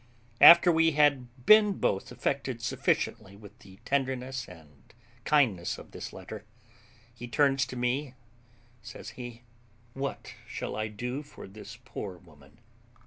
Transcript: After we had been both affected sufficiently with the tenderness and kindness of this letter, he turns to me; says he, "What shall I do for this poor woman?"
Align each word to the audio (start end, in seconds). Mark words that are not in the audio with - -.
After 0.41 0.71
we 0.71 0.93
had 0.93 1.27
been 1.45 1.73
both 1.73 2.11
affected 2.11 2.59
sufficiently 2.63 3.35
with 3.35 3.59
the 3.59 3.77
tenderness 3.85 4.47
and 4.49 4.91
kindness 5.25 5.77
of 5.77 5.91
this 5.91 6.11
letter, 6.11 6.43
he 7.13 7.27
turns 7.27 7.67
to 7.67 7.75
me; 7.75 8.15
says 8.81 9.09
he, 9.09 9.43
"What 9.93 10.33
shall 10.47 10.75
I 10.75 10.87
do 10.87 11.21
for 11.21 11.47
this 11.47 11.77
poor 11.85 12.17
woman?" 12.17 12.57